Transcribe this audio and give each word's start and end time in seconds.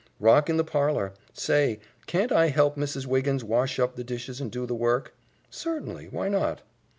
"Rock 0.19 0.49
in 0.49 0.57
the 0.57 0.63
parlor. 0.63 1.13
Say, 1.31 1.79
can't 2.07 2.31
I 2.31 2.47
help 2.47 2.75
Mrs. 2.75 3.05
Wiggins 3.05 3.43
wash 3.43 3.77
up 3.77 3.95
the 3.95 4.03
dishes 4.03 4.41
and 4.41 4.51
do 4.51 4.65
the 4.65 4.73
work?" 4.73 5.13
"Certainly, 5.51 6.07
why 6.07 6.27
not?" 6.27 6.63